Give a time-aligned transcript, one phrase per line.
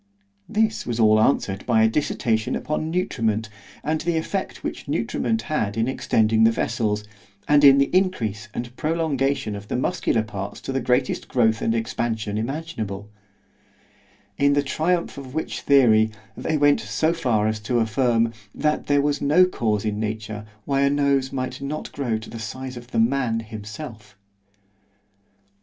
[0.49, 3.49] This was all answered by a dissertation upon nutriment,
[3.83, 7.03] and the effect which nutriment had in extending the vessels,
[7.47, 11.75] and in the increase and prolongation of the muscular parts to the greatest growth and
[11.75, 18.87] expansion imaginable—In the triumph of which theory, they went so far as to affirm, that
[18.87, 22.75] there was no cause in nature, why a nose might not grow to the size
[22.75, 24.17] of the man himself.